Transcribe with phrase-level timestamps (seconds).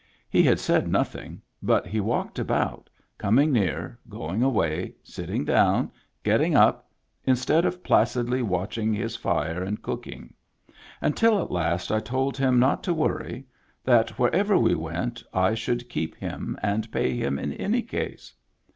[0.31, 5.91] He had said nothing, but he walked about, coming near, going away, sitting down,
[6.23, 6.89] getting up,
[7.23, 10.33] instead of placidly watching his fire and cooking;
[11.01, 13.45] until at last I told him not to worry,
[13.83, 18.33] that wherever we went I should keep him and pay him in any case.